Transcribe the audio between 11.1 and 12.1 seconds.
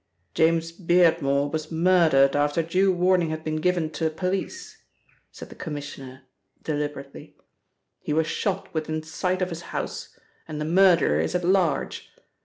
is at large.